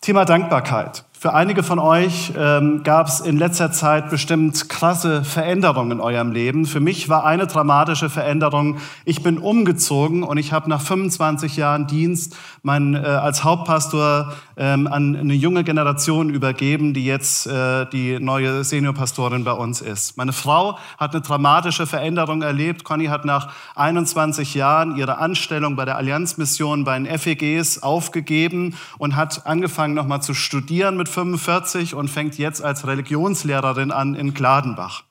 [0.00, 1.04] Thema Dankbarkeit.
[1.20, 6.32] Für einige von euch ähm, gab es in letzter Zeit bestimmt krasse Veränderungen in eurem
[6.32, 6.64] Leben.
[6.64, 8.78] Für mich war eine dramatische Veränderung.
[9.04, 14.86] Ich bin umgezogen und ich habe nach 25 Jahren Dienst mein, äh, als Hauptpastor ähm,
[14.86, 20.16] an eine junge Generation übergeben, die jetzt äh, die neue Seniorpastorin bei uns ist.
[20.16, 22.82] Meine Frau hat eine dramatische Veränderung erlebt.
[22.82, 29.16] Conny hat nach 21 Jahren ihre Anstellung bei der Allianzmission bei den FEGs aufgegeben und
[29.16, 35.04] hat angefangen nochmal zu studieren mit 45 und fängt jetzt als Religionslehrerin an in Gladenbach.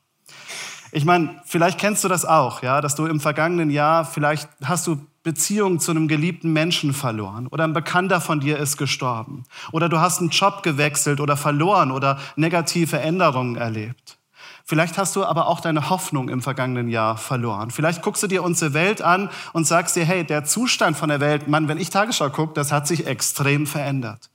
[0.91, 4.88] Ich meine, vielleicht kennst du das auch, ja, dass du im vergangenen Jahr, vielleicht hast
[4.88, 9.89] du Beziehung zu einem geliebten Menschen verloren oder ein Bekannter von dir ist gestorben oder
[9.89, 14.17] du hast einen Job gewechselt oder verloren oder negative Änderungen erlebt.
[14.66, 17.72] Vielleicht hast du aber auch deine Hoffnung im vergangenen Jahr verloren.
[17.72, 21.20] Vielleicht guckst du dir unsere Welt an und sagst dir, hey, der Zustand von der
[21.20, 24.30] Welt, Mann, wenn ich Tagesschau gucke, das hat sich extrem verändert.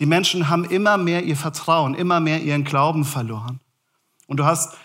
[0.00, 3.60] Die Menschen haben immer mehr ihr Vertrauen, immer mehr ihren Glauben verloren.
[4.26, 4.76] Und du hast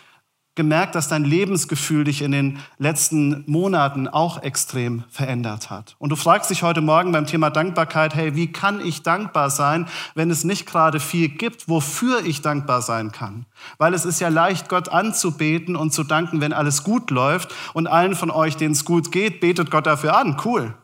[0.55, 5.95] gemerkt, dass dein Lebensgefühl dich in den letzten Monaten auch extrem verändert hat.
[5.97, 9.87] Und du fragst dich heute Morgen beim Thema Dankbarkeit, hey, wie kann ich dankbar sein,
[10.13, 13.47] wenn es nicht gerade viel gibt, wofür ich dankbar sein kann?
[13.79, 17.53] Weil es ist ja leicht, Gott anzubeten und zu danken, wenn alles gut läuft.
[17.73, 20.37] Und allen von euch, denen es gut geht, betet Gott dafür an.
[20.43, 20.75] Cool.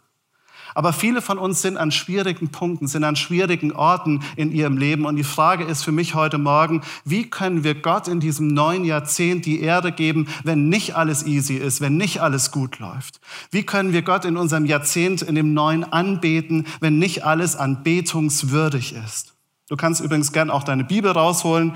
[0.75, 5.06] Aber viele von uns sind an schwierigen Punkten, sind an schwierigen Orten in ihrem Leben.
[5.06, 8.86] Und die Frage ist für mich heute Morgen, wie können wir Gott in diesem neuen
[8.86, 13.20] Jahrzehnt die Erde geben, wenn nicht alles easy ist, wenn nicht alles gut läuft?
[13.52, 18.94] Wie können wir Gott in unserem Jahrzehnt, in dem neuen anbeten, wenn nicht alles anbetungswürdig
[18.94, 19.34] ist?
[19.70, 21.73] Du kannst übrigens gern auch deine Bibel rausholen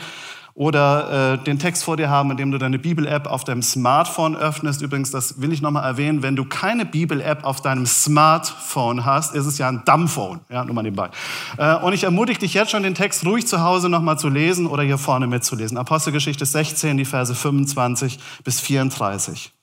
[0.55, 4.81] oder äh, den Text vor dir haben, indem du deine Bibel-App auf deinem Smartphone öffnest.
[4.81, 9.47] Übrigens, das will ich nochmal erwähnen, wenn du keine Bibel-App auf deinem Smartphone hast, ist
[9.47, 11.09] es ja ein Dumbphone, ja, nur mal nebenbei.
[11.57, 14.67] Äh, und ich ermutige dich jetzt schon, den Text ruhig zu Hause nochmal zu lesen
[14.67, 15.77] oder hier vorne mitzulesen.
[15.77, 19.53] Apostelgeschichte 16, die Verse 25 bis 34.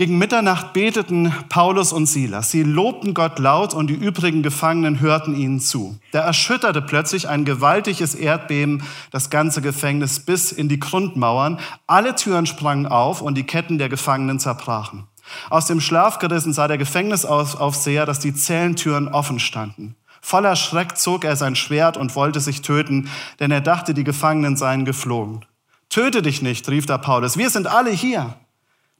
[0.00, 2.50] Gegen Mitternacht beteten Paulus und Silas.
[2.50, 5.98] Sie lobten Gott laut und die übrigen Gefangenen hörten ihnen zu.
[6.12, 11.60] Da erschütterte plötzlich ein gewaltiges Erdbeben das ganze Gefängnis bis in die Grundmauern.
[11.86, 15.06] Alle Türen sprangen auf und die Ketten der Gefangenen zerbrachen.
[15.50, 19.96] Aus dem Schlaf gerissen sah der Gefängnisaufseher, dass die Zellentüren offen standen.
[20.22, 24.56] Voller Schreck zog er sein Schwert und wollte sich töten, denn er dachte, die Gefangenen
[24.56, 25.44] seien geflogen.
[25.90, 28.34] Töte dich nicht, rief da Paulus, wir sind alle hier.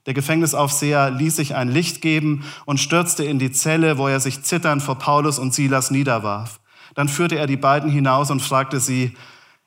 [0.05, 4.43] Der Gefängnisaufseher ließ sich ein Licht geben und stürzte in die Zelle, wo er sich
[4.43, 6.59] zitternd vor Paulus und Silas niederwarf.
[6.95, 9.15] Dann führte er die beiden hinaus und fragte sie,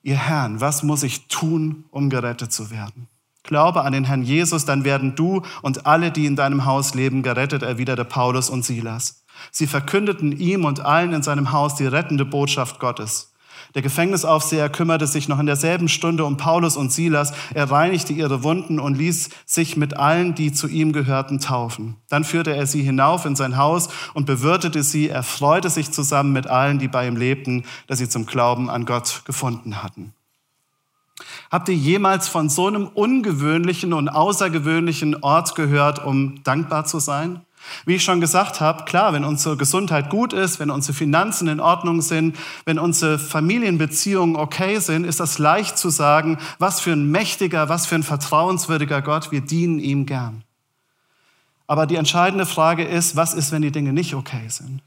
[0.02, 3.08] ihr Herrn, was muss ich tun, um gerettet zu werden?
[3.44, 7.22] Glaube an den Herrn Jesus, dann werden du und alle, die in deinem Haus leben,
[7.22, 9.24] gerettet, erwiderte Paulus und Silas.
[9.50, 13.33] Sie verkündeten ihm und allen in seinem Haus die rettende Botschaft Gottes.
[13.74, 17.32] Der Gefängnisaufseher kümmerte sich noch in derselben Stunde um Paulus und Silas.
[17.54, 21.96] Er reinigte ihre Wunden und ließ sich mit allen, die zu ihm gehörten, taufen.
[22.08, 25.08] Dann führte er sie hinauf in sein Haus und bewirtete sie.
[25.08, 28.86] Er freute sich zusammen mit allen, die bei ihm lebten, dass sie zum Glauben an
[28.86, 30.14] Gott gefunden hatten.
[31.50, 37.40] Habt ihr jemals von so einem ungewöhnlichen und außergewöhnlichen Ort gehört, um dankbar zu sein?
[37.86, 41.60] Wie ich schon gesagt habe, klar, wenn unsere Gesundheit gut ist, wenn unsere Finanzen in
[41.60, 47.10] Ordnung sind, wenn unsere Familienbeziehungen okay sind, ist das leicht zu sagen, was für ein
[47.10, 50.44] mächtiger, was für ein vertrauenswürdiger Gott, wir dienen ihm gern.
[51.66, 54.82] Aber die entscheidende Frage ist, was ist, wenn die Dinge nicht okay sind?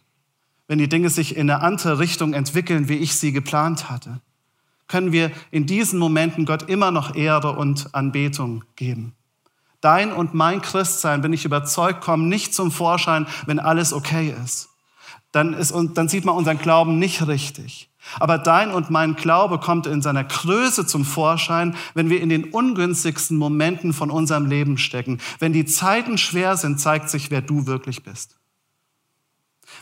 [0.67, 4.21] Wenn die Dinge sich in eine andere Richtung entwickeln, wie ich sie geplant hatte?
[4.87, 9.16] Können wir in diesen Momenten Gott immer noch Ehre und Anbetung geben?
[9.87, 14.67] Dein und mein Christsein, bin ich überzeugt, kommen nicht zum Vorschein, wenn alles okay ist.
[15.31, 17.89] Dann, ist, dann sieht man unseren Glauben nicht richtig.
[18.19, 22.51] Aber dein und mein Glaube kommt in seiner Größe zum Vorschein, wenn wir in den
[22.51, 25.19] ungünstigsten Momenten von unserem Leben stecken.
[25.39, 28.35] Wenn die Zeiten schwer sind, zeigt sich, wer du wirklich bist.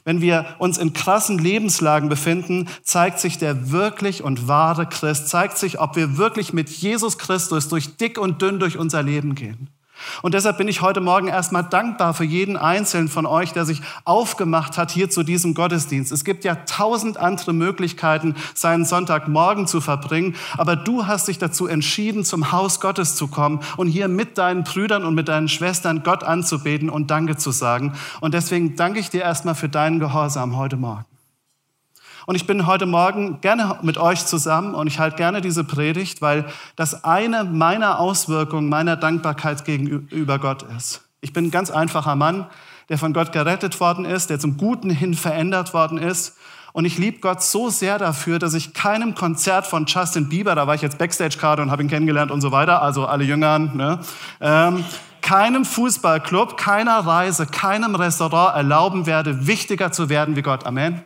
[0.03, 5.57] Wenn wir uns in krassen Lebenslagen befinden, zeigt sich der wirklich und wahre Christ, zeigt
[5.57, 9.71] sich, ob wir wirklich mit Jesus Christus durch dick und dünn durch unser Leben gehen.
[10.21, 13.81] Und deshalb bin ich heute Morgen erstmal dankbar für jeden Einzelnen von euch, der sich
[14.03, 16.11] aufgemacht hat hier zu diesem Gottesdienst.
[16.11, 21.67] Es gibt ja tausend andere Möglichkeiten, seinen Sonntagmorgen zu verbringen, aber du hast dich dazu
[21.67, 26.03] entschieden, zum Haus Gottes zu kommen und hier mit deinen Brüdern und mit deinen Schwestern
[26.03, 27.93] Gott anzubeten und Danke zu sagen.
[28.21, 31.05] Und deswegen danke ich dir erstmal für deinen Gehorsam heute Morgen.
[32.25, 36.21] Und ich bin heute Morgen gerne mit euch zusammen und ich halte gerne diese Predigt,
[36.21, 36.45] weil
[36.75, 41.03] das eine meiner Auswirkungen meiner Dankbarkeit gegenüber Gott ist.
[41.21, 42.47] Ich bin ein ganz einfacher Mann,
[42.89, 46.37] der von Gott gerettet worden ist, der zum Guten hin verändert worden ist.
[46.73, 50.67] Und ich liebe Gott so sehr dafür, dass ich keinem Konzert von Justin Bieber, da
[50.67, 53.77] war ich jetzt Backstage gerade und habe ihn kennengelernt und so weiter, also alle Jüngern,
[53.77, 53.99] ne,
[54.41, 54.83] ähm,
[55.21, 60.65] keinem Fußballclub, keiner Reise, keinem Restaurant erlauben werde, wichtiger zu werden wie Gott.
[60.65, 61.05] Amen.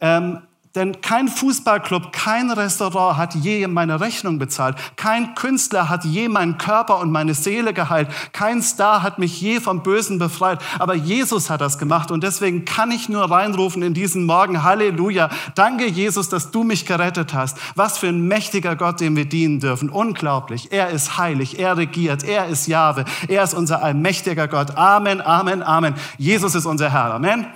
[0.00, 0.42] Ähm,
[0.76, 4.76] denn kein Fußballclub, kein Restaurant hat je meine Rechnung bezahlt.
[4.96, 8.08] Kein Künstler hat je meinen Körper und meine Seele geheilt.
[8.32, 10.60] Kein Star hat mich je vom Bösen befreit.
[10.78, 15.30] Aber Jesus hat das gemacht und deswegen kann ich nur reinrufen in diesen Morgen, Halleluja.
[15.54, 17.56] Danke Jesus, dass du mich gerettet hast.
[17.74, 19.88] Was für ein mächtiger Gott, dem wir dienen dürfen.
[19.88, 20.72] Unglaublich.
[20.72, 21.58] Er ist heilig.
[21.58, 22.22] Er regiert.
[22.22, 23.06] Er ist Jahwe.
[23.28, 24.76] Er ist unser allmächtiger Gott.
[24.76, 25.94] Amen, Amen, Amen.
[26.18, 27.14] Jesus ist unser Herr.
[27.14, 27.46] Amen.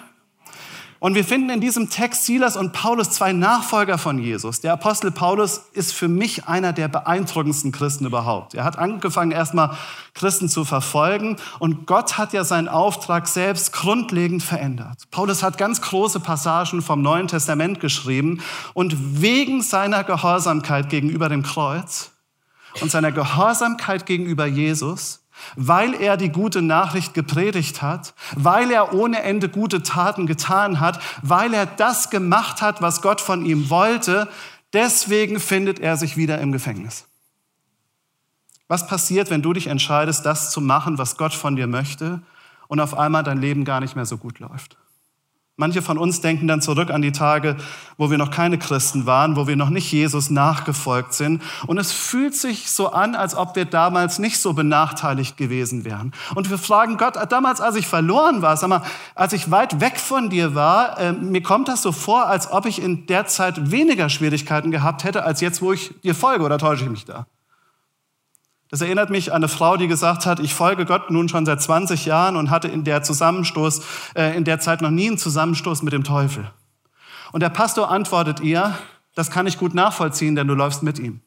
[1.00, 4.61] Und wir finden in diesem Text Silas und Paulus zwei Nachfolger von Jesus.
[4.61, 8.52] Der Apostel Paulus ist für mich einer der beeindruckendsten Christen überhaupt.
[8.52, 9.79] Er hat angefangen, erstmal
[10.12, 15.05] Christen zu verfolgen und Gott hat ja seinen Auftrag selbst grundlegend verändert.
[15.11, 18.43] Paulus hat ganz große Passagen vom Neuen Testament geschrieben
[18.75, 22.11] und wegen seiner Gehorsamkeit gegenüber dem Kreuz
[22.82, 25.20] und seiner Gehorsamkeit gegenüber Jesus
[25.56, 31.00] weil er die gute Nachricht gepredigt hat, weil er ohne Ende gute Taten getan hat,
[31.22, 34.28] weil er das gemacht hat, was Gott von ihm wollte,
[34.72, 37.06] deswegen findet er sich wieder im Gefängnis.
[38.69, 42.22] Was passiert, wenn du dich entscheidest, das zu machen, was Gott von dir möchte
[42.69, 44.76] und auf einmal dein Leben gar nicht mehr so gut läuft?
[45.61, 47.55] Manche von uns denken dann zurück an die Tage,
[47.99, 51.43] wo wir noch keine Christen waren, wo wir noch nicht Jesus nachgefolgt sind.
[51.67, 56.12] Und es fühlt sich so an, als ob wir damals nicht so benachteiligt gewesen wären.
[56.35, 58.81] Und wir fragen Gott, damals, als ich verloren war, sag mal,
[59.15, 62.65] als ich weit weg von dir war, äh, mir kommt das so vor, als ob
[62.65, 66.43] ich in der Zeit weniger Schwierigkeiten gehabt hätte, als jetzt, wo ich dir folge.
[66.43, 67.27] Oder täusche ich mich da?
[68.70, 71.61] Das erinnert mich an eine Frau, die gesagt hat, ich folge Gott nun schon seit
[71.61, 73.82] 20 Jahren und hatte in der Zusammenstoß,
[74.14, 76.50] äh, in der Zeit noch nie einen Zusammenstoß mit dem Teufel.
[77.32, 78.78] Und der Pastor antwortet ihr,
[79.14, 81.20] das kann ich gut nachvollziehen, denn du läufst mit ihm.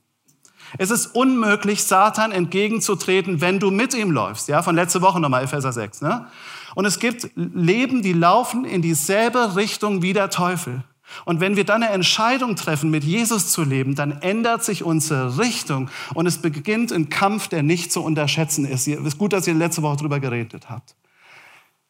[0.78, 4.48] Es ist unmöglich, Satan entgegenzutreten, wenn du mit ihm läufst.
[4.48, 6.02] Ja, von letzte Woche nochmal, Epheser 6.
[6.02, 6.28] Ne?
[6.76, 10.84] Und es gibt Leben, die laufen in dieselbe Richtung wie der Teufel.
[11.26, 15.38] Und wenn wir dann eine Entscheidung treffen, mit Jesus zu leben, dann ändert sich unsere
[15.38, 18.88] Richtung und es beginnt ein Kampf, der nicht zu unterschätzen ist.
[18.88, 20.96] Es ist gut, dass ihr letzte Woche darüber geredet habt.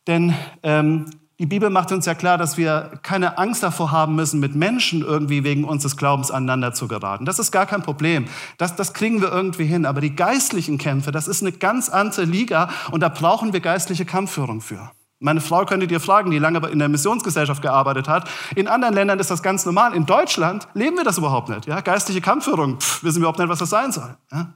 [0.07, 0.33] Denn
[0.63, 1.05] ähm,
[1.39, 5.01] die Bibel macht uns ja klar, dass wir keine Angst davor haben müssen, mit Menschen
[5.01, 7.25] irgendwie wegen unseres Glaubens aneinander zu geraten.
[7.25, 8.25] Das ist gar kein Problem.
[8.57, 9.85] Das, das kriegen wir irgendwie hin.
[9.85, 14.05] Aber die geistlichen Kämpfe, das ist eine ganz andere Liga und da brauchen wir geistliche
[14.05, 14.91] Kampfführung für.
[15.23, 18.29] Meine Frau könntet ihr fragen, die lange in der Missionsgesellschaft gearbeitet hat.
[18.55, 19.95] In anderen Ländern ist das ganz normal.
[19.95, 21.65] In Deutschland leben wir das überhaupt nicht.
[21.65, 21.79] Ja?
[21.79, 24.17] Geistliche Kampfführung, pff, wissen wir überhaupt nicht, was das sein soll.
[24.33, 24.53] Ja?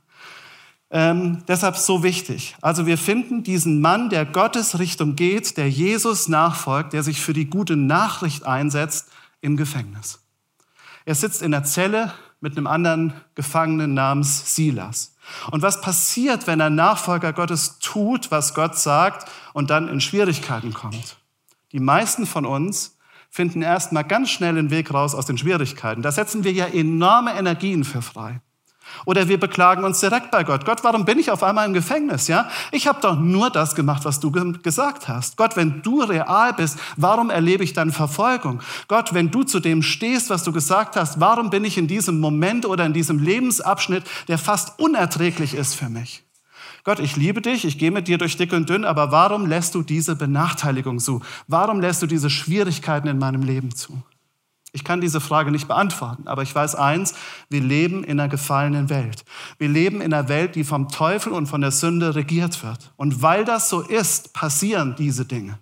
[0.91, 2.57] Ähm, deshalb so wichtig.
[2.61, 7.33] Also wir finden diesen Mann, der Gottes Richtung geht, der Jesus nachfolgt, der sich für
[7.33, 9.09] die gute Nachricht einsetzt,
[9.39, 10.19] im Gefängnis.
[11.05, 12.11] Er sitzt in der Zelle
[12.41, 15.15] mit einem anderen Gefangenen namens Silas.
[15.51, 20.73] Und was passiert, wenn ein Nachfolger Gottes tut, was Gott sagt und dann in Schwierigkeiten
[20.73, 21.17] kommt?
[21.71, 22.97] Die meisten von uns
[23.29, 26.01] finden erstmal ganz schnell den Weg raus aus den Schwierigkeiten.
[26.01, 28.41] Da setzen wir ja enorme Energien für frei.
[29.05, 30.65] Oder wir beklagen uns direkt bei Gott.
[30.65, 32.27] Gott, warum bin ich auf einmal im Gefängnis?
[32.27, 35.37] Ja, ich habe doch nur das gemacht, was du gesagt hast.
[35.37, 38.61] Gott, wenn du real bist, warum erlebe ich dann Verfolgung?
[38.87, 42.19] Gott, wenn du zu dem stehst, was du gesagt hast, warum bin ich in diesem
[42.19, 46.23] Moment oder in diesem Lebensabschnitt, der fast unerträglich ist für mich?
[46.83, 49.75] Gott, ich liebe dich, ich gehe mit dir durch dick und dünn, aber warum lässt
[49.75, 51.21] du diese Benachteiligung zu?
[51.47, 54.01] Warum lässt du diese Schwierigkeiten in meinem Leben zu?
[54.73, 57.13] Ich kann diese Frage nicht beantworten, aber ich weiß eins,
[57.49, 59.23] wir leben in einer gefallenen Welt.
[59.57, 62.91] Wir leben in einer Welt, die vom Teufel und von der Sünde regiert wird.
[62.97, 65.57] Und weil das so ist, passieren diese Dinge.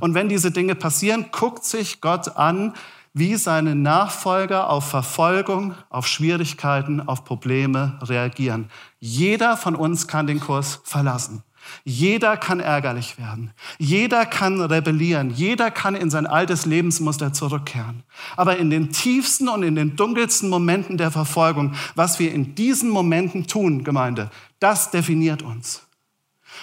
[0.00, 2.74] Und wenn diese Dinge passieren, guckt sich Gott an,
[3.14, 8.68] wie seine Nachfolger auf Verfolgung, auf Schwierigkeiten, auf Probleme reagieren.
[8.98, 11.42] Jeder von uns kann den Kurs verlassen.
[11.84, 13.52] Jeder kann ärgerlich werden.
[13.78, 15.30] Jeder kann rebellieren.
[15.30, 18.02] Jeder kann in sein altes Lebensmuster zurückkehren.
[18.36, 22.90] Aber in den tiefsten und in den dunkelsten Momenten der Verfolgung, was wir in diesen
[22.90, 25.85] Momenten tun, Gemeinde, das definiert uns.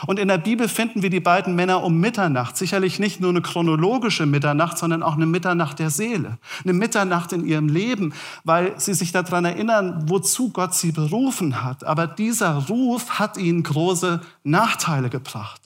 [0.05, 2.57] Und in der Bibel finden wir die beiden Männer um Mitternacht.
[2.57, 6.37] Sicherlich nicht nur eine chronologische Mitternacht, sondern auch eine Mitternacht der Seele.
[6.63, 11.83] Eine Mitternacht in ihrem Leben, weil sie sich daran erinnern, wozu Gott sie berufen hat.
[11.83, 15.61] Aber dieser Ruf hat ihnen große Nachteile gebracht.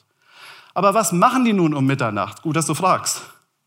[0.74, 2.44] Aber was machen die nun um Mitternacht?
[2.44, 3.22] Gut, dass du fragst.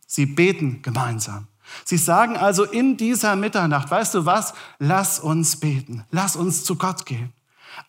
[0.07, 1.47] Sie beten gemeinsam.
[1.85, 4.55] Sie sagen also in dieser Mitternacht, weißt du was?
[4.79, 6.05] Lass uns beten.
[6.11, 7.33] Lass uns zu Gott gehen.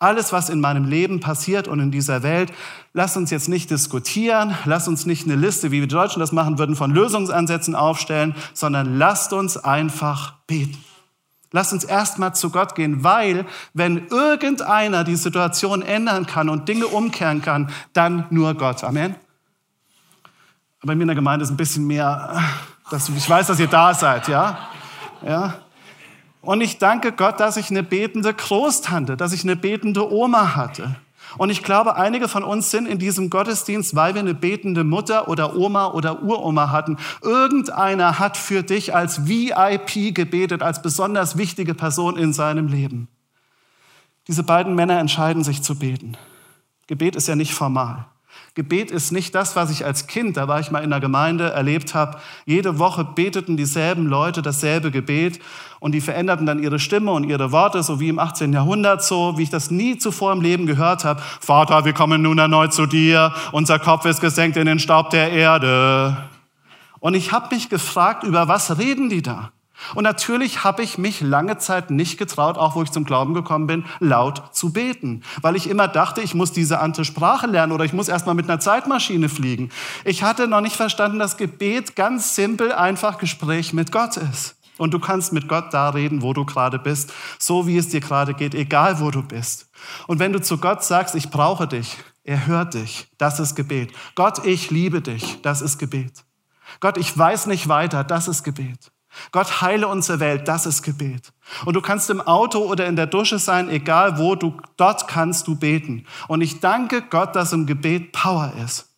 [0.02, 2.52] Alles, was in meinem Leben passiert und in dieser Welt,
[2.92, 6.58] lass uns jetzt nicht diskutieren, lass uns nicht eine Liste, wie wir Deutschen das machen
[6.58, 10.82] würden, von Lösungsansätzen aufstellen, sondern lasst uns einfach beten.
[11.52, 16.86] Lasst uns erstmal zu Gott gehen, weil wenn irgendeiner die Situation ändern kann und Dinge
[16.86, 18.82] umkehren kann, dann nur Gott.
[18.82, 19.14] Amen.
[20.82, 22.42] Bei mir in der Gemeinde ist ein bisschen mehr,
[22.90, 24.58] dass, ich weiß, dass ihr da seid, ja?
[25.24, 25.61] Ja.
[26.42, 30.96] Und ich danke Gott, dass ich eine betende Großtante, dass ich eine betende Oma hatte.
[31.38, 35.28] Und ich glaube, einige von uns sind in diesem Gottesdienst, weil wir eine betende Mutter
[35.28, 36.98] oder Oma oder Uroma hatten.
[37.22, 43.08] Irgendeiner hat für dich als VIP gebetet, als besonders wichtige Person in seinem Leben.
[44.28, 46.16] Diese beiden Männer entscheiden sich zu beten.
[46.86, 48.06] Gebet ist ja nicht formal.
[48.54, 51.50] Gebet ist nicht das, was ich als Kind, da war ich mal in der Gemeinde,
[51.52, 52.18] erlebt habe.
[52.44, 55.38] Jede Woche beteten dieselben Leute dasselbe Gebet
[55.80, 58.52] und die veränderten dann ihre Stimme und ihre Worte, so wie im 18.
[58.52, 61.22] Jahrhundert, so wie ich das nie zuvor im Leben gehört habe.
[61.40, 65.32] Vater, wir kommen nun erneut zu dir, unser Kopf ist gesenkt in den Staub der
[65.32, 66.18] Erde.
[67.00, 69.52] Und ich habe mich gefragt, über was reden die da?
[69.94, 73.66] Und natürlich habe ich mich lange Zeit nicht getraut, auch wo ich zum Glauben gekommen
[73.66, 77.84] bin, laut zu beten, weil ich immer dachte, ich muss diese andere Sprache lernen oder
[77.84, 79.70] ich muss erstmal mit einer Zeitmaschine fliegen.
[80.04, 84.56] Ich hatte noch nicht verstanden, dass Gebet ganz simpel einfach Gespräch mit Gott ist.
[84.78, 88.00] Und du kannst mit Gott da reden, wo du gerade bist, so wie es dir
[88.00, 89.70] gerade geht, egal wo du bist.
[90.06, 93.92] Und wenn du zu Gott sagst, ich brauche dich, er hört dich, das ist Gebet.
[94.14, 96.24] Gott, ich liebe dich, das ist Gebet.
[96.80, 98.90] Gott, ich weiß nicht weiter, das ist Gebet.
[99.30, 101.32] Gott heile unsere Welt, das ist Gebet.
[101.64, 105.46] Und du kannst im Auto oder in der Dusche sein, egal wo, du, dort kannst
[105.48, 106.06] du beten.
[106.28, 108.88] Und ich danke Gott, dass im Gebet Power ist.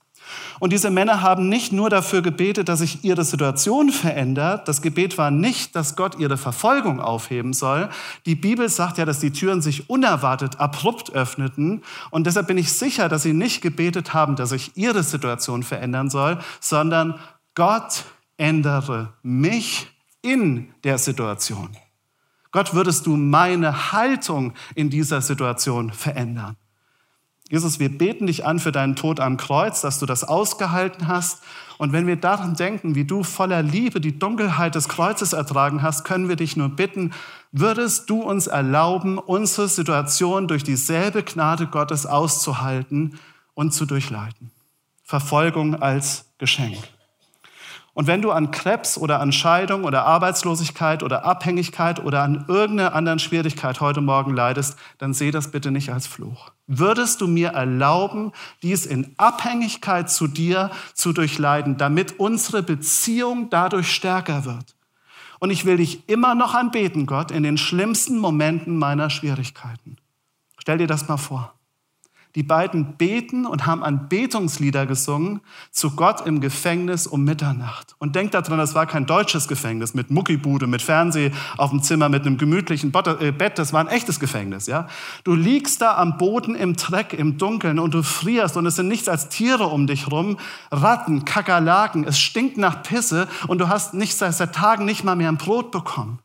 [0.61, 4.69] Und diese Männer haben nicht nur dafür gebetet, dass sich ihre Situation verändert.
[4.69, 7.89] Das Gebet war nicht, dass Gott ihre Verfolgung aufheben soll.
[8.25, 11.83] Die Bibel sagt ja, dass die Türen sich unerwartet abrupt öffneten.
[12.11, 16.09] Und deshalb bin ich sicher, dass sie nicht gebetet haben, dass sich ihre Situation verändern
[16.09, 17.19] soll, sondern
[17.55, 18.05] Gott
[18.37, 19.94] ändere mich
[20.25, 21.77] in der Situation.
[22.51, 26.57] Gott, würdest du meine Haltung in dieser Situation verändern?
[27.51, 31.43] Jesus, wir beten dich an für deinen Tod am Kreuz, dass du das ausgehalten hast.
[31.77, 36.05] Und wenn wir daran denken, wie du voller Liebe die Dunkelheit des Kreuzes ertragen hast,
[36.05, 37.13] können wir dich nur bitten,
[37.53, 43.19] würdest du uns erlauben, unsere Situation durch dieselbe Gnade Gottes auszuhalten
[43.53, 44.51] und zu durchleiten.
[45.03, 46.79] Verfolgung als Geschenk.
[47.95, 52.93] Und wenn du an Krebs oder an Scheidung oder Arbeitslosigkeit oder Abhängigkeit oder an irgendeiner
[52.93, 56.51] anderen Schwierigkeit heute Morgen leidest, dann seh das bitte nicht als Fluch.
[56.67, 58.33] Würdest du mir erlauben,
[58.63, 64.75] dies in Abhängigkeit zu dir zu durchleiden, damit unsere Beziehung dadurch stärker wird?
[65.39, 69.99] Und ich will dich immer noch anbeten, Gott, in den schlimmsten Momenten meiner Schwierigkeiten.
[70.59, 71.55] Stell dir das mal vor.
[72.35, 77.95] Die beiden beten und haben Anbetungslieder gesungen zu Gott im Gefängnis um Mitternacht.
[77.99, 82.09] Und denkt daran, das war kein deutsches Gefängnis mit Muckibude, mit Fernseh auf dem Zimmer,
[82.09, 83.59] mit einem gemütlichen äh, Bett.
[83.59, 84.89] Das war ein echtes Gefängnis, ja.
[85.23, 88.89] Du liegst da am Boden im Dreck, im Dunkeln und du frierst und es sind
[88.89, 90.37] nichts als Tiere um dich rum.
[90.73, 95.29] Ratten, Kakerlaken, es stinkt nach Pisse und du hast nicht seit Tagen nicht mal mehr
[95.29, 96.19] ein Brot bekommen.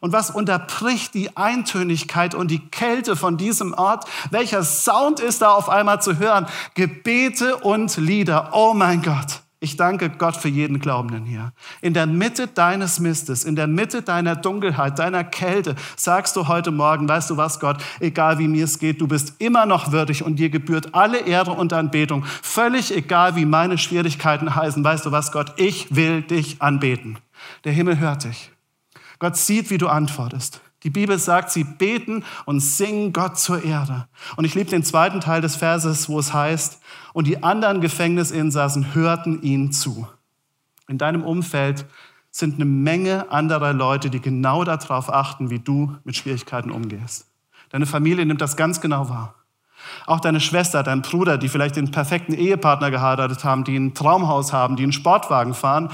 [0.00, 4.04] Und was unterbricht die Eintönigkeit und die Kälte von diesem Ort?
[4.30, 6.46] Welcher Sound ist da auf einmal zu hören?
[6.74, 8.50] Gebete und Lieder.
[8.52, 9.40] Oh mein Gott.
[9.58, 11.52] Ich danke Gott für jeden Glaubenden hier.
[11.80, 16.70] In der Mitte deines Mistes, in der Mitte deiner Dunkelheit, deiner Kälte, sagst du heute
[16.70, 20.22] Morgen, weißt du was, Gott, egal wie mir es geht, du bist immer noch würdig
[20.22, 22.24] und dir gebührt alle Ehre und Anbetung.
[22.42, 27.18] Völlig egal, wie meine Schwierigkeiten heißen, weißt du was, Gott, ich will dich anbeten.
[27.64, 28.52] Der Himmel hört dich.
[29.18, 30.60] Gott sieht, wie du antwortest.
[30.82, 34.06] Die Bibel sagt, sie beten und singen Gott zur Ehre.
[34.36, 36.80] Und ich liebe den zweiten Teil des Verses, wo es heißt,
[37.12, 40.06] und die anderen Gefängnisinsassen hörten ihnen zu.
[40.86, 41.86] In deinem Umfeld
[42.30, 47.26] sind eine Menge anderer Leute, die genau darauf achten, wie du mit Schwierigkeiten umgehst.
[47.70, 49.34] Deine Familie nimmt das ganz genau wahr.
[50.06, 54.52] Auch deine Schwester, dein Bruder, die vielleicht den perfekten Ehepartner geheiratet haben, die ein Traumhaus
[54.52, 55.90] haben, die einen Sportwagen fahren,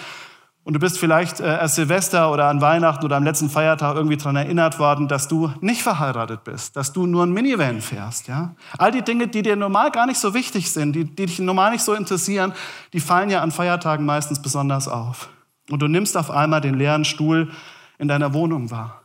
[0.64, 4.16] und du bist vielleicht äh, erst Silvester oder an Weihnachten oder am letzten Feiertag irgendwie
[4.16, 8.28] daran erinnert worden, dass du nicht verheiratet bist, dass du nur ein Minivan fährst.
[8.28, 8.54] Ja?
[8.78, 11.72] All die Dinge, die dir normal gar nicht so wichtig sind, die, die dich normal
[11.72, 12.52] nicht so interessieren,
[12.92, 15.30] die fallen ja an Feiertagen meistens besonders auf.
[15.68, 17.50] Und du nimmst auf einmal den leeren Stuhl
[17.98, 19.02] in deiner Wohnung wahr.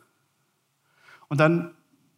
[1.27, 1.71] Und dann,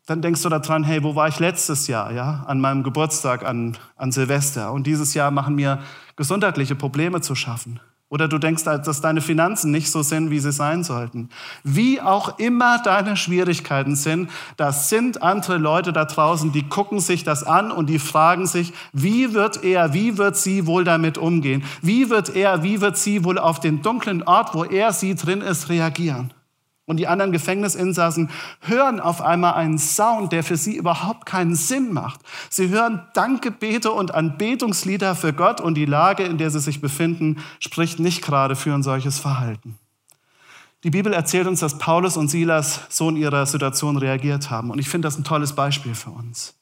[0.06, 3.78] dann denkst du daran, hey, wo war ich letztes Jahr, ja, an meinem Geburtstag, an,
[3.96, 4.74] an Silvester?
[4.74, 5.80] Und dieses Jahr machen mir
[6.18, 7.80] gesundheitliche Probleme zu schaffen.
[8.12, 11.30] Oder du denkst, dass deine Finanzen nicht so sind, wie sie sein sollten.
[11.64, 17.24] Wie auch immer deine Schwierigkeiten sind, da sind andere Leute da draußen, die gucken sich
[17.24, 21.64] das an und die fragen sich, wie wird er, wie wird sie wohl damit umgehen?
[21.84, 25.42] Wie wird er, wie wird sie wohl auf den dunklen Ort, wo er sie drin
[25.42, 26.34] ist, reagieren?
[26.90, 28.32] Und die anderen Gefängnisinsassen
[28.62, 32.22] hören auf einmal einen Sound, der für sie überhaupt keinen Sinn macht.
[32.50, 37.44] Sie hören Dankgebete und Anbetungslieder für Gott und die Lage, in der sie sich befinden,
[37.60, 39.78] spricht nicht gerade für ein solches Verhalten.
[40.84, 44.72] Die Bibel erzählt uns, dass Paulus und Silas so in ihrer Situation reagiert haben.
[44.72, 46.56] Und ich finde das ein tolles Beispiel für uns.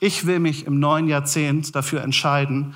[0.00, 2.74] Ich will mich im neuen Jahrzehnt dafür entscheiden,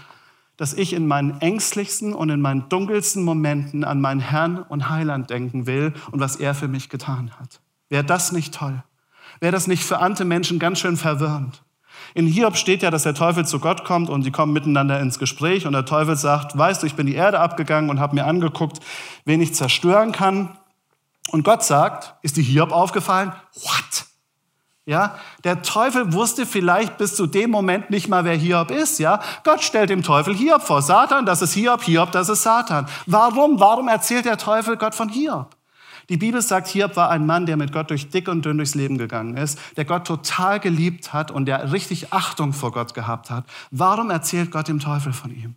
[0.62, 5.28] dass ich in meinen ängstlichsten und in meinen dunkelsten Momenten an meinen Herrn und Heiland
[5.28, 7.61] denken will und was er für mich getan hat.
[7.88, 8.85] Wäre das nicht toll?
[9.40, 11.64] Wäre das nicht für andere Menschen ganz schön verwirrend?
[12.14, 15.19] In Hiob steht ja, dass der Teufel zu Gott kommt und sie kommen miteinander ins
[15.19, 18.26] Gespräch und der Teufel sagt, weißt du, ich bin die Erde abgegangen und habe mir
[18.26, 18.78] angeguckt,
[19.25, 20.57] wen ich zerstören kann.
[21.33, 23.33] Und Gott sagt, ist die Hiob aufgefallen?
[23.54, 24.07] What?
[24.85, 28.99] Ja, der Teufel wusste vielleicht bis zu dem Moment nicht mal, wer Hiob ist.
[28.99, 30.83] Ja, Gott stellt dem Teufel Hiob vor.
[30.83, 32.87] Satan, das ist Hiob, Hiob, das ist Satan.
[33.07, 33.61] Warum?
[33.61, 35.55] Warum erzählt der Teufel Gott von Hiob?
[36.09, 38.75] Die Bibel sagt, Hiob war ein Mann, der mit Gott durch dick und dünn durchs
[38.75, 43.31] Leben gegangen ist, der Gott total geliebt hat und der richtig Achtung vor Gott gehabt
[43.31, 43.45] hat.
[43.71, 45.55] Warum erzählt Gott dem Teufel von ihm?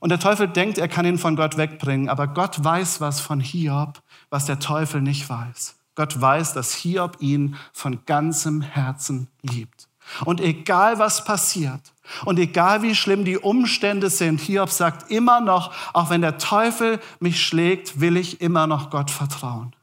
[0.00, 3.40] Und der Teufel denkt, er kann ihn von Gott wegbringen, aber Gott weiß was von
[3.40, 5.76] Hiob, was der Teufel nicht weiß.
[5.94, 9.88] Gott weiß, dass Hiob ihn von ganzem Herzen liebt.
[10.24, 11.80] Und egal was passiert
[12.24, 17.00] und egal wie schlimm die Umstände sind, Hiob sagt immer noch, auch wenn der Teufel
[17.20, 19.74] mich schlägt, will ich immer noch Gott vertrauen.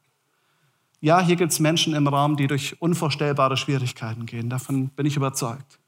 [0.99, 4.49] Ja, hier gibt es Menschen im Raum, die durch unvorstellbare Schwierigkeiten gehen.
[4.49, 5.79] Davon bin ich überzeugt.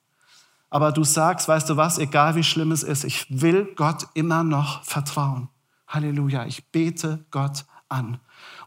[0.71, 4.43] Aber du sagst, weißt du was, egal wie schlimm es ist, ich will Gott immer
[4.43, 5.49] noch vertrauen.
[5.87, 8.19] Halleluja, ich bete Gott an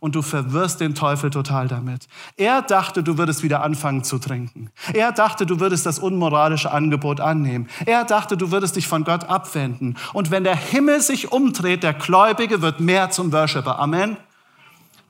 [0.06, 2.06] und du verwirrst den Teufel total damit.
[2.36, 4.70] Er dachte, du würdest wieder anfangen zu trinken.
[4.94, 7.68] Er dachte, du würdest das unmoralische Angebot annehmen.
[7.86, 9.96] Er dachte, du würdest dich von Gott abwenden.
[10.12, 13.80] Und wenn der Himmel sich umdreht, der Gläubige wird mehr zum Worshipper.
[13.80, 14.16] Amen.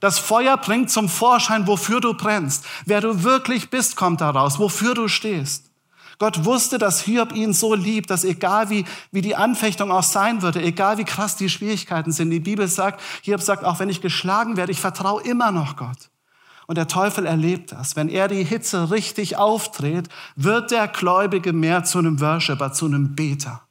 [0.00, 2.64] Das Feuer bringt zum Vorschein, wofür du brennst.
[2.86, 5.65] Wer du wirklich bist, kommt daraus, wofür du stehst.
[6.18, 10.42] Gott wusste, dass Hiob ihn so liebt, dass egal wie, wie die Anfechtung auch sein
[10.42, 14.00] würde, egal wie krass die Schwierigkeiten sind, die Bibel sagt, Hiob sagt, auch wenn ich
[14.00, 16.10] geschlagen werde, ich vertraue immer noch Gott.
[16.66, 17.94] Und der Teufel erlebt das.
[17.94, 23.14] Wenn er die Hitze richtig aufdreht, wird der Gläubige mehr zu einem Worshipper, zu einem
[23.14, 23.65] Beter.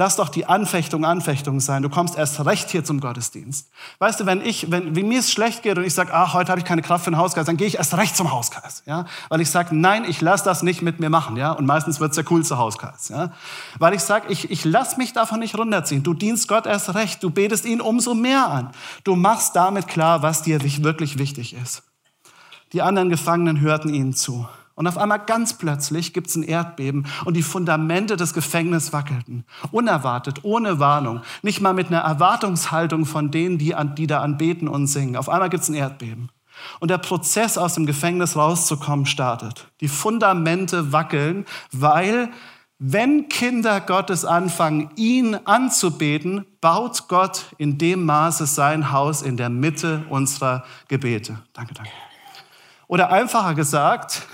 [0.00, 1.82] Lass doch die Anfechtung Anfechtung sein.
[1.82, 3.68] Du kommst erst recht hier zum Gottesdienst.
[3.98, 6.50] Weißt du, wenn ich, wenn, wie mir es schlecht geht und ich sage, ah, heute
[6.50, 9.04] habe ich keine Kraft für den Hauskreis, dann gehe ich erst recht zum Hauskreis, ja,
[9.28, 12.12] weil ich sage, nein, ich lass das nicht mit mir machen, ja, und meistens wird
[12.12, 13.34] es der coolste Hauskreis, ja,
[13.78, 16.02] weil ich sage, ich, ich lass mich davon nicht runterziehen.
[16.02, 18.70] Du dienst Gott erst recht, du betest ihn umso mehr an.
[19.04, 21.82] Du machst damit klar, was dir wirklich wichtig ist.
[22.72, 24.48] Die anderen Gefangenen hörten ihnen zu.
[24.80, 29.44] Und auf einmal ganz plötzlich gibt es ein Erdbeben und die Fundamente des Gefängnisses wackelten.
[29.70, 31.20] Unerwartet, ohne Warnung.
[31.42, 35.16] Nicht mal mit einer Erwartungshaltung von denen, die, die da anbeten und singen.
[35.16, 36.30] Auf einmal gibt es ein Erdbeben.
[36.78, 39.68] Und der Prozess, aus dem Gefängnis rauszukommen, startet.
[39.82, 42.30] Die Fundamente wackeln, weil
[42.78, 49.50] wenn Kinder Gottes anfangen, ihn anzubeten, baut Gott in dem Maße sein Haus in der
[49.50, 51.38] Mitte unserer Gebete.
[51.52, 51.90] Danke, danke.
[52.90, 54.26] Oder einfacher gesagt,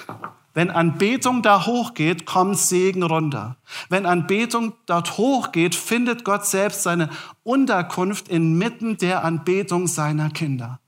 [0.56, 3.58] wenn Anbetung da hochgeht, kommt Segen runter.
[3.90, 7.10] Wenn Anbetung dort hochgeht, findet Gott selbst seine
[7.42, 10.80] Unterkunft inmitten der Anbetung seiner Kinder.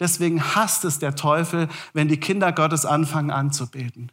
[0.00, 4.10] Deswegen hasst es der Teufel, wenn die Kinder Gottes anfangen anzubeten.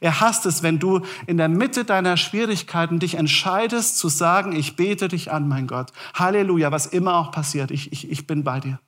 [0.00, 4.76] Er hasst es, wenn du in der Mitte deiner Schwierigkeiten dich entscheidest zu sagen, ich
[4.76, 5.92] bete dich an, mein Gott.
[6.14, 8.80] Halleluja, was immer auch passiert, ich, ich, ich bin bei dir.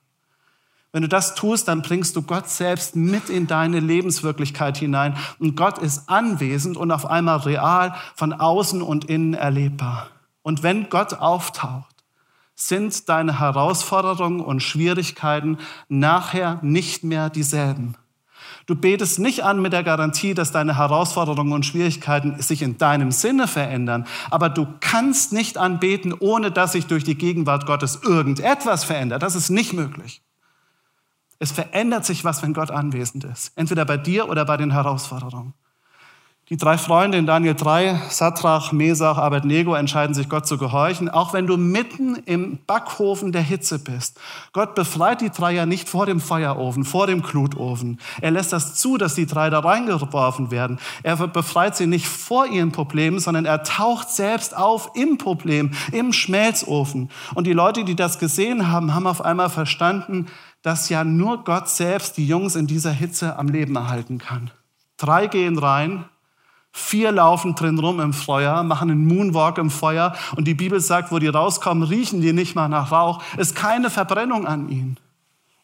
[0.93, 5.15] Wenn du das tust, dann bringst du Gott selbst mit in deine Lebenswirklichkeit hinein.
[5.39, 10.09] Und Gott ist anwesend und auf einmal real von außen und innen erlebbar.
[10.41, 11.87] Und wenn Gott auftaucht,
[12.55, 17.95] sind deine Herausforderungen und Schwierigkeiten nachher nicht mehr dieselben.
[18.65, 23.11] Du betest nicht an mit der Garantie, dass deine Herausforderungen und Schwierigkeiten sich in deinem
[23.11, 28.83] Sinne verändern, aber du kannst nicht anbeten, ohne dass sich durch die Gegenwart Gottes irgendetwas
[28.83, 29.23] verändert.
[29.23, 30.21] Das ist nicht möglich.
[31.41, 33.51] Es verändert sich was, wenn Gott anwesend ist.
[33.55, 35.55] Entweder bei dir oder bei den Herausforderungen.
[36.49, 41.33] Die drei Freunde in Daniel 3, Satrach, Mesach, Abednego, entscheiden sich Gott zu gehorchen, auch
[41.33, 44.19] wenn du mitten im Backofen der Hitze bist.
[44.53, 47.99] Gott befreit die drei ja nicht vor dem Feuerofen, vor dem Glutofen.
[48.19, 50.77] Er lässt das zu, dass die drei da reingeworfen werden.
[51.01, 56.13] Er befreit sie nicht vor ihren Problemen, sondern er taucht selbst auf im Problem, im
[56.13, 57.09] Schmelzofen.
[57.33, 60.27] Und die Leute, die das gesehen haben, haben auf einmal verstanden,
[60.61, 64.51] dass ja nur Gott selbst die Jungs in dieser Hitze am Leben erhalten kann.
[64.97, 66.05] Drei gehen rein,
[66.73, 71.11] Vier laufen drin rum im Feuer, machen einen Moonwalk im Feuer und die Bibel sagt,
[71.11, 73.21] wo die rauskommen, riechen die nicht mal nach Rauch.
[73.37, 74.97] Ist keine Verbrennung an ihnen.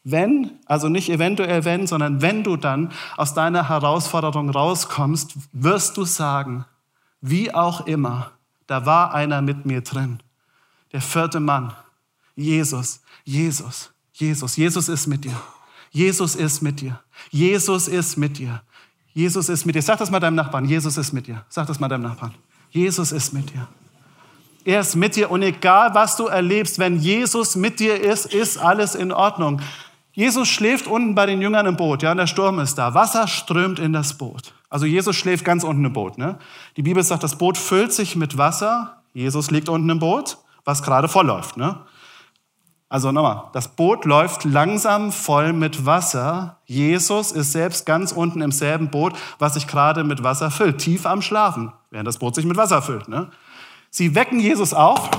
[0.04, 6.04] Wenn, also nicht eventuell wenn, sondern wenn du dann aus deiner Herausforderung rauskommst, wirst du
[6.04, 6.66] sagen,
[7.22, 8.32] wie auch immer,
[8.68, 10.20] da war einer mit mir drin.
[10.92, 11.74] Der vierte Mann,
[12.36, 15.40] Jesus, Jesus, Jesus, Jesus ist mit dir.
[15.92, 17.00] Jesus ist mit dir.
[17.30, 18.62] Jesus ist mit dir.
[19.14, 19.82] Jesus ist mit dir.
[19.82, 20.66] Sag das mal deinem Nachbarn.
[20.66, 21.46] Jesus ist mit dir.
[21.50, 22.34] Sag das mal deinem Nachbarn.
[22.72, 23.68] Jesus ist mit dir.
[24.66, 28.58] Er ist mit dir und egal was du erlebst, wenn Jesus mit dir ist, ist
[28.58, 29.62] alles in Ordnung.
[30.12, 32.96] Jesus schläft unten bei den Jüngern im Boot, ja, und der Sturm ist da.
[32.96, 34.54] Wasser strömt in das Boot.
[34.70, 36.18] Also Jesus schläft ganz unten im Boot.
[36.18, 36.40] Ne?
[36.76, 38.98] Die Bibel sagt, das Boot füllt sich mit Wasser.
[39.14, 41.56] Jesus liegt unten im Boot, was gerade vollläuft.
[41.56, 41.78] Ne?
[42.90, 46.62] Also nochmal, das Boot läuft langsam voll mit Wasser.
[46.66, 51.06] Jesus ist selbst ganz unten im selben Boot, was sich gerade mit Wasser füllt, tief
[51.06, 53.10] am Schlafen, während das Boot sich mit Wasser füllt.
[53.10, 53.30] Ne?
[53.90, 55.10] Sie wecken Jesus auf.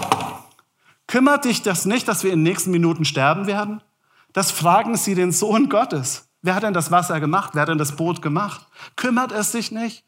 [1.07, 3.83] Kümmert dich das nicht, dass wir in den nächsten Minuten sterben werden?
[4.33, 6.28] Das fragen sie den Sohn Gottes.
[6.40, 7.50] Wer hat denn das Wasser gemacht?
[7.52, 8.66] Wer hat denn das Boot gemacht?
[8.96, 10.04] Kümmert es sich nicht?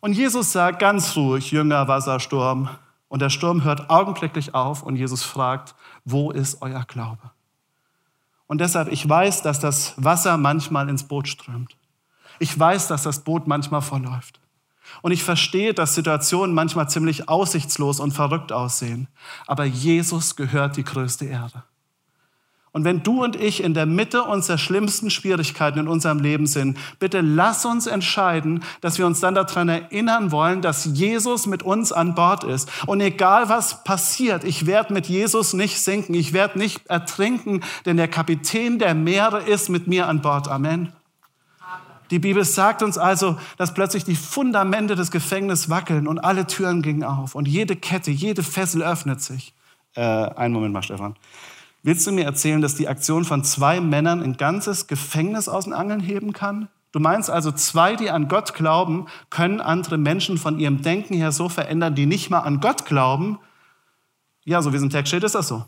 [0.00, 2.70] Und Jesus sagt ganz ruhig, Jünger, Wassersturm.
[3.08, 7.30] Und der Sturm hört augenblicklich auf und Jesus fragt, wo ist euer Glaube?
[8.46, 11.76] Und deshalb, ich weiß, dass das Wasser manchmal ins Boot strömt.
[12.38, 14.40] Ich weiß, dass das Boot manchmal verläuft.
[15.02, 19.08] Und ich verstehe, dass Situationen manchmal ziemlich aussichtslos und verrückt aussehen.
[19.46, 21.64] Aber Jesus gehört die größte Ehre.
[22.72, 26.78] Und wenn du und ich in der Mitte unserer schlimmsten Schwierigkeiten in unserem Leben sind,
[26.98, 31.92] bitte lass uns entscheiden, dass wir uns dann daran erinnern wollen, dass Jesus mit uns
[31.92, 32.70] an Bord ist.
[32.86, 37.96] Und egal was passiert, ich werde mit Jesus nicht sinken, ich werde nicht ertrinken, denn
[37.96, 40.48] der Kapitän der Meere ist mit mir an Bord.
[40.48, 40.92] Amen.
[42.10, 46.80] Die Bibel sagt uns also, dass plötzlich die Fundamente des Gefängnisses wackeln und alle Türen
[46.82, 49.52] gingen auf und jede Kette, jede Fessel öffnet sich.
[49.94, 51.16] Äh, einen Moment mal, Stefan.
[51.88, 55.72] Willst du mir erzählen, dass die Aktion von zwei Männern ein ganzes Gefängnis aus den
[55.72, 56.68] Angeln heben kann?
[56.92, 61.32] Du meinst also, zwei, die an Gott glauben, können andere Menschen von ihrem Denken her
[61.32, 63.38] so verändern, die nicht mal an Gott glauben?
[64.44, 65.64] Ja, so wie es im Text steht, ist das so.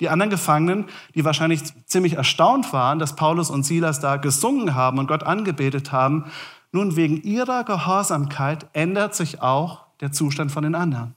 [0.00, 4.98] Die anderen Gefangenen, die wahrscheinlich ziemlich erstaunt waren, dass Paulus und Silas da gesungen haben
[4.98, 6.24] und Gott angebetet haben,
[6.72, 11.14] nun wegen ihrer Gehorsamkeit ändert sich auch der Zustand von den anderen.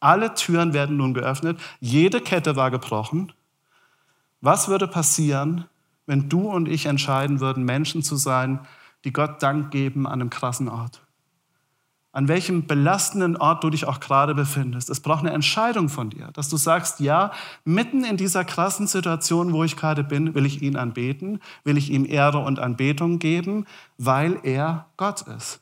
[0.00, 3.32] Alle Türen werden nun geöffnet, jede Kette war gebrochen
[4.40, 5.66] was würde passieren,
[6.06, 8.60] wenn du und ich entscheiden würden, Menschen zu sein,
[9.04, 11.02] die Gott Dank geben an einem krassen Ort?
[12.12, 14.90] An welchem belastenden Ort du dich auch gerade befindest.
[14.90, 17.30] Es braucht eine Entscheidung von dir, dass du sagst, ja,
[17.64, 21.90] mitten in dieser krassen Situation, wo ich gerade bin, will ich ihn anbeten, will ich
[21.90, 23.64] ihm Ehre und Anbetung geben,
[23.96, 25.60] weil er Gott ist.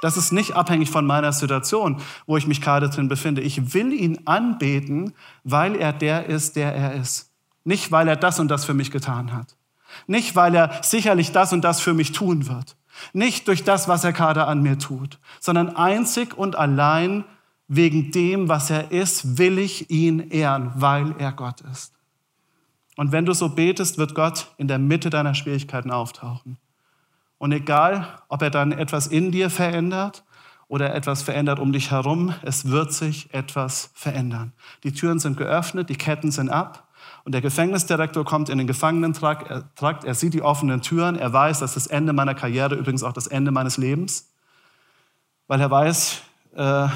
[0.00, 3.40] Das ist nicht abhängig von meiner Situation, wo ich mich gerade drin befinde.
[3.40, 7.27] Ich will ihn anbeten, weil er der ist, der er ist.
[7.68, 9.54] Nicht, weil er das und das für mich getan hat.
[10.06, 12.76] Nicht, weil er sicherlich das und das für mich tun wird.
[13.12, 17.26] Nicht durch das, was er gerade an mir tut, sondern einzig und allein
[17.68, 21.92] wegen dem, was er ist, will ich ihn ehren, weil er Gott ist.
[22.96, 26.56] Und wenn du so betest, wird Gott in der Mitte deiner Schwierigkeiten auftauchen.
[27.36, 30.24] Und egal, ob er dann etwas in dir verändert
[30.68, 34.54] oder etwas verändert um dich herum, es wird sich etwas verändern.
[34.84, 36.87] Die Türen sind geöffnet, die Ketten sind ab
[37.28, 41.76] und der Gefängnisdirektor kommt in den Gefangenentrakt, er sieht die offenen Türen, er weiß, das
[41.76, 44.32] ist das Ende meiner Karriere, übrigens auch das Ende meines Lebens,
[45.46, 46.22] weil er weiß,
[46.54, 46.88] äh,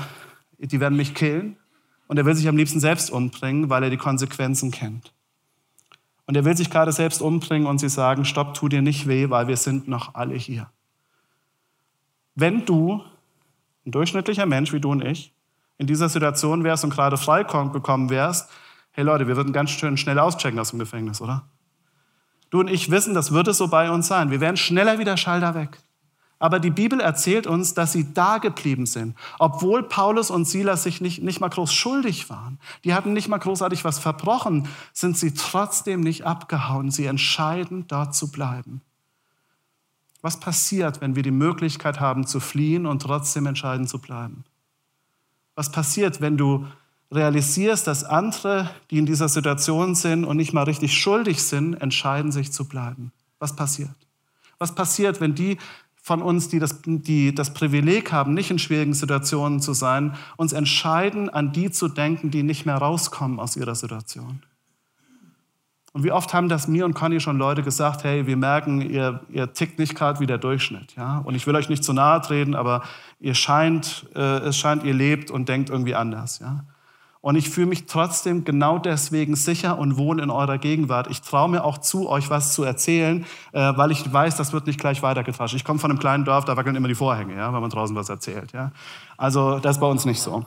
[0.57, 1.59] die werden mich killen.
[2.09, 5.13] Und er will sich am liebsten selbst umbringen, weil er die Konsequenzen kennt.
[6.25, 9.29] Und er will sich gerade selbst umbringen und sie sagen, stopp, tu dir nicht weh,
[9.29, 10.71] weil wir sind noch alle hier.
[12.35, 13.05] Wenn du,
[13.85, 15.35] ein durchschnittlicher Mensch wie du und ich,
[15.77, 18.49] in dieser Situation wärst und gerade frei gekommen wärst,
[18.93, 21.45] hey Leute, wir würden ganz schön schnell auschecken aus dem Gefängnis, oder?
[22.51, 24.31] Du und ich wissen, das wird es so bei uns sein.
[24.31, 25.79] Wir werden schneller wieder Schalter weg.
[26.39, 31.01] Aber die Bibel erzählt uns, dass sie da geblieben sind, obwohl Paulus und Silas sich
[31.01, 32.59] nicht, nicht mal groß schuldig waren.
[32.85, 36.91] Die hatten nicht mal großartig was verbrochen, sind sie trotzdem nicht abgehauen.
[36.91, 38.83] Sie entscheiden, dort zu bleiben.
[40.21, 44.45] Was passiert, wenn wir die Möglichkeit haben zu fliehen und trotzdem entscheiden zu bleiben?
[45.55, 46.67] Was passiert, wenn du
[47.13, 52.33] realisierst, dass andere, die in dieser Situation sind und nicht mal richtig schuldig sind, entscheiden
[52.33, 53.13] sich zu bleiben?
[53.39, 53.91] Was passiert?
[54.59, 55.59] Was passiert, wenn die
[56.01, 60.53] von uns, die das, die das Privileg haben, nicht in schwierigen Situationen zu sein, uns
[60.53, 64.43] entscheiden, an die zu denken, die nicht mehr rauskommen aus ihrer Situation?
[65.93, 69.21] Und wie oft haben das mir und Conny schon Leute gesagt, hey, wir merken, ihr,
[69.29, 70.97] ihr tickt nicht gerade wie der Durchschnitt.
[70.97, 71.19] Ja?
[71.19, 72.83] Und ich will euch nicht zu nahe treten, aber
[73.21, 76.39] ihr scheint, äh, es scheint, ihr lebt und denkt irgendwie anders.
[76.39, 76.65] Ja?
[77.23, 81.07] Und ich fühle mich trotzdem genau deswegen sicher und wohl in eurer Gegenwart.
[81.09, 84.67] Ich traue mir auch zu, euch was zu erzählen, äh, weil ich weiß, das wird
[84.67, 85.57] nicht gleich weitergetragen.
[85.57, 87.95] Ich komme von einem kleinen Dorf, da wackeln immer die Vorhänge, ja, wenn man draußen
[87.95, 88.53] was erzählt.
[88.53, 88.73] Ja?
[89.17, 90.45] Also das ist bei uns nicht so.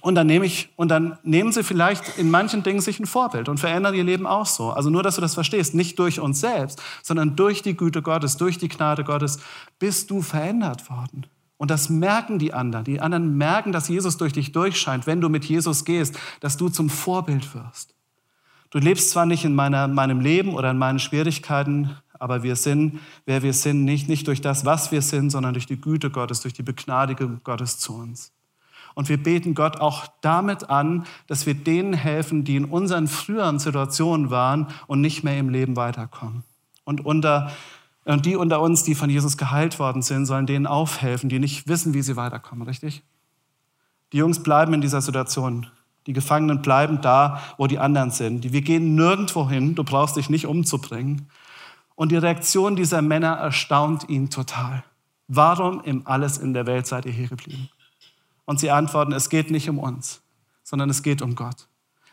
[0.00, 3.48] Und dann, nehme ich, und dann nehmen sie vielleicht in manchen Dingen sich ein Vorbild
[3.50, 4.70] und verändern ihr Leben auch so.
[4.70, 8.36] Also nur, dass du das verstehst, nicht durch uns selbst, sondern durch die Güte Gottes,
[8.38, 9.38] durch die Gnade Gottes
[9.78, 11.26] bist du verändert worden.
[11.64, 12.84] Und das merken die anderen.
[12.84, 16.68] Die anderen merken, dass Jesus durch dich durchscheint, wenn du mit Jesus gehst, dass du
[16.68, 17.94] zum Vorbild wirst.
[18.68, 23.00] Du lebst zwar nicht in meiner, meinem Leben oder in meinen Schwierigkeiten, aber wir sind,
[23.24, 26.42] wer wir sind, nicht, nicht durch das, was wir sind, sondern durch die Güte Gottes,
[26.42, 28.34] durch die Begnadigung Gottes zu uns.
[28.94, 33.58] Und wir beten Gott auch damit an, dass wir denen helfen, die in unseren früheren
[33.58, 36.44] Situationen waren und nicht mehr im Leben weiterkommen.
[36.84, 37.50] Und unter
[38.04, 41.68] und die unter uns, die von Jesus geheilt worden sind, sollen denen aufhelfen, die nicht
[41.68, 43.02] wissen, wie sie weiterkommen, richtig?
[44.12, 45.66] Die Jungs bleiben in dieser Situation.
[46.06, 48.52] Die Gefangenen bleiben da, wo die anderen sind.
[48.52, 49.74] Wir gehen nirgendwo hin.
[49.74, 51.30] Du brauchst dich nicht umzubringen.
[51.94, 54.84] Und die Reaktion dieser Männer erstaunt ihn total.
[55.28, 57.70] Warum im Alles in der Welt seid ihr hier geblieben?
[58.44, 60.20] Und sie antworten, es geht nicht um uns,
[60.62, 61.68] sondern es geht um Gott.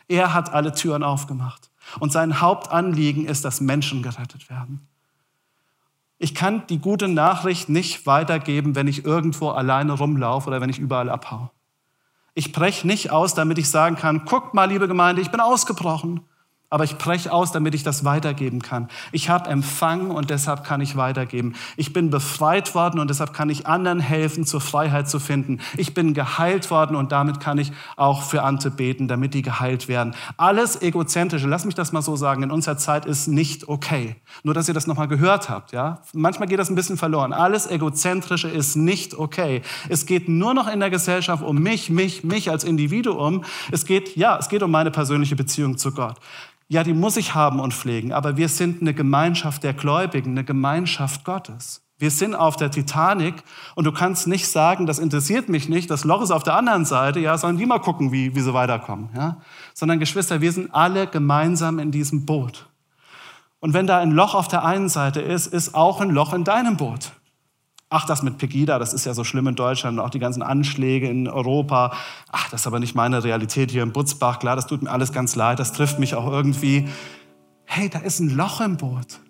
[0.08, 1.70] Er hat alle Türen aufgemacht.
[2.00, 4.88] Und sein Hauptanliegen ist, dass Menschen gerettet werden.
[6.22, 10.78] Ich kann die gute Nachricht nicht weitergeben, wenn ich irgendwo alleine rumlaufe oder wenn ich
[10.78, 11.50] überall abhaue.
[12.34, 16.20] Ich breche nicht aus, damit ich sagen kann, guckt mal, liebe Gemeinde, ich bin ausgebrochen
[16.72, 18.88] aber ich breche aus, damit ich das weitergeben kann.
[19.12, 21.52] Ich habe empfangen und deshalb kann ich weitergeben.
[21.76, 25.60] Ich bin befreit worden und deshalb kann ich anderen helfen, zur Freiheit zu finden.
[25.76, 29.86] Ich bin geheilt worden und damit kann ich auch für andere beten, damit die geheilt
[29.86, 30.14] werden.
[30.38, 34.16] Alles egozentrische, lass mich das mal so sagen, in unserer Zeit ist nicht okay.
[34.42, 36.00] Nur, dass ihr das nochmal gehört habt, ja.
[36.14, 37.34] Manchmal geht das ein bisschen verloren.
[37.34, 39.60] Alles egozentrische ist nicht okay.
[39.90, 43.44] Es geht nur noch in der Gesellschaft um mich, mich, mich als Individuum.
[43.70, 46.16] Es geht, ja, es geht um meine persönliche Beziehung zu Gott.
[46.72, 50.42] Ja, die muss ich haben und pflegen, aber wir sind eine Gemeinschaft der Gläubigen, eine
[50.42, 51.82] Gemeinschaft Gottes.
[51.98, 53.34] Wir sind auf der Titanic
[53.74, 56.86] und du kannst nicht sagen, das interessiert mich nicht, das Loch ist auf der anderen
[56.86, 59.36] Seite, ja, sollen die mal gucken, wie, wie sie weiterkommen, ja.
[59.74, 62.70] Sondern Geschwister, wir sind alle gemeinsam in diesem Boot.
[63.60, 66.44] Und wenn da ein Loch auf der einen Seite ist, ist auch ein Loch in
[66.44, 67.12] deinem Boot.
[67.94, 71.10] Ach, das mit Pegida, das ist ja so schlimm in Deutschland, auch die ganzen Anschläge
[71.10, 71.92] in Europa.
[72.30, 74.38] Ach, das ist aber nicht meine Realität hier in Butzbach.
[74.38, 76.88] Klar, das tut mir alles ganz leid, das trifft mich auch irgendwie.
[77.66, 79.20] Hey, da ist ein Loch im Boot.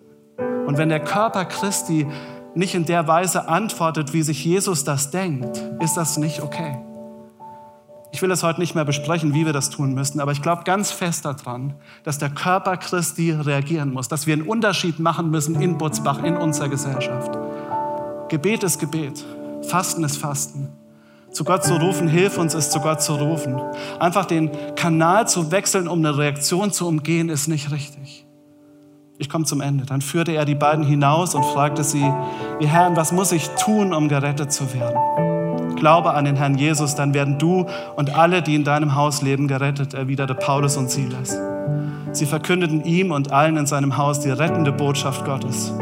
[0.68, 2.06] Und wenn der Körper Christi
[2.54, 6.78] nicht in der Weise antwortet, wie sich Jesus das denkt, ist das nicht okay.
[8.12, 10.62] Ich will es heute nicht mehr besprechen, wie wir das tun müssen, aber ich glaube
[10.62, 15.60] ganz fest daran, dass der Körper Christi reagieren muss, dass wir einen Unterschied machen müssen
[15.60, 17.36] in Butzbach, in unserer Gesellschaft.
[18.32, 19.22] Gebet ist Gebet.
[19.68, 20.70] Fasten ist Fasten.
[21.32, 23.60] Zu Gott zu rufen, hilf uns es, zu Gott zu rufen.
[24.00, 28.24] Einfach den Kanal zu wechseln, um eine Reaktion zu umgehen, ist nicht richtig.
[29.18, 29.84] Ich komme zum Ende.
[29.84, 32.10] Dann führte er die beiden hinaus und fragte sie,
[32.58, 35.76] ihr Herrn, was muss ich tun, um gerettet zu werden?
[35.76, 37.66] Glaube an den Herrn Jesus, dann werden du
[37.96, 41.36] und alle, die in deinem Haus leben, gerettet, erwiderte Paulus und Silas.
[42.12, 45.74] Sie verkündeten ihm und allen in seinem Haus die rettende Botschaft Gottes.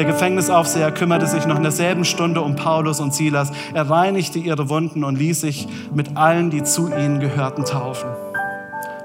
[0.00, 3.52] Der Gefängnisaufseher kümmerte sich noch in derselben Stunde um Paulus und Silas.
[3.74, 8.08] Er reinigte ihre Wunden und ließ sich mit allen, die zu ihnen gehörten, taufen.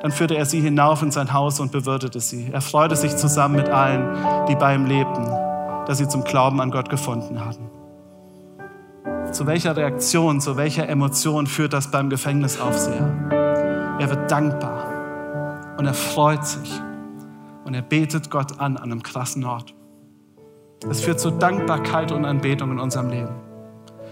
[0.01, 2.47] Dann führte er sie hinauf in sein Haus und bewirtete sie.
[2.49, 5.25] Er freute sich zusammen mit allen, die bei ihm lebten,
[5.85, 7.69] dass sie zum Glauben an Gott gefunden hatten.
[9.33, 13.97] Zu welcher Reaktion, zu welcher Emotion führt das beim Gefängnisaufseher?
[13.99, 16.71] Er wird dankbar und er freut sich
[17.65, 19.74] und er betet Gott an an einem krassen Ort.
[20.89, 23.35] Es führt zu Dankbarkeit und Anbetung in unserem Leben.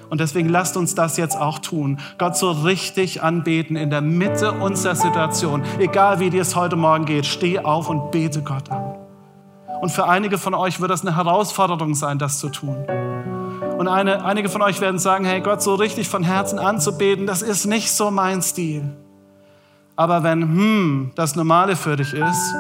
[0.10, 2.00] Und deswegen lasst uns das jetzt auch tun.
[2.18, 5.64] Gott so richtig anbeten in der Mitte unserer Situation.
[5.80, 8.96] Egal wie dir es heute Morgen geht, steh auf und bete Gott an.
[9.82, 12.86] Und für einige von euch wird das eine Herausforderung sein, das zu tun.
[13.78, 17.42] Und eine, einige von euch werden sagen, hey, Gott so richtig von Herzen anzubeten, das
[17.42, 18.96] ist nicht so mein Stil.
[19.96, 22.56] Aber wenn hm, das Normale für dich ist,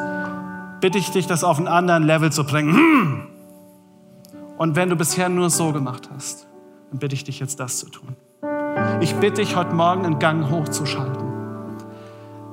[0.81, 2.73] bitte ich dich, das auf einen anderen Level zu bringen.
[2.73, 3.27] Hm,
[4.57, 6.47] Und wenn du bisher nur so gemacht hast,
[6.91, 8.15] dann bitte ich dich jetzt das zu tun.
[9.01, 11.33] Ich bitte dich heute Morgen einen Gang hochzuschalten.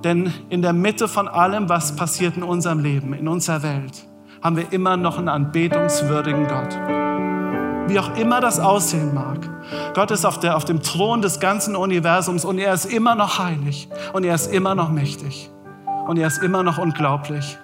[0.02, 4.06] Denn in der Mitte von allem, was passiert in unserem Leben, in unserer Welt,
[4.42, 6.74] haben wir immer noch einen anbetungswürdigen Gott.
[7.88, 9.38] Wie auch immer das aussehen mag.
[9.94, 13.38] Gott ist auf, der, auf dem Thron des ganzen Universums und er ist immer noch
[13.38, 15.50] heilig und er ist immer noch mächtig
[16.06, 17.58] und er ist immer noch unglaublich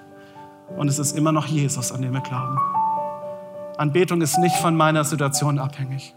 [0.76, 2.58] und es ist immer noch Jesus, an den wir glauben.
[3.78, 6.14] Anbetung ist nicht von meiner Situation abhängig.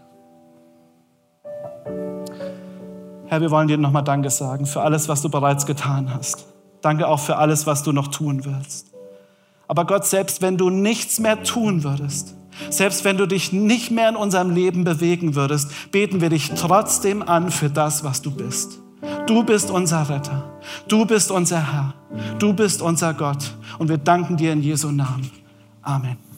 [3.26, 6.46] Herr, wir wollen dir nochmal Danke sagen für alles, was du bereits getan hast.
[6.80, 8.90] Danke auch für alles, was du noch tun willst.
[9.68, 12.34] Aber Gott, selbst wenn du nichts mehr tun würdest,
[12.70, 17.22] selbst wenn du dich nicht mehr in unserem Leben bewegen würdest, beten wir dich trotzdem
[17.22, 18.80] an für das, was du bist.
[19.26, 20.50] Du bist unser Retter.
[20.88, 21.94] Du bist unser Herr.
[22.38, 23.54] Du bist unser Gott.
[23.78, 25.30] Und wir danken dir in Jesu Namen.
[25.82, 26.29] Amen.